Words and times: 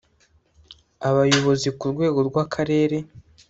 Abayobozi 1.09 1.67
ku 1.77 1.85
rwego 1.93 2.19
rw’Akarere 2.27 2.97